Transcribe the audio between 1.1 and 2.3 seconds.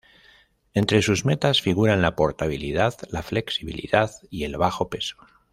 metas, figuran la